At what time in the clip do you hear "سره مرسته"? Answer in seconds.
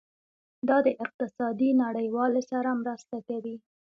2.51-3.17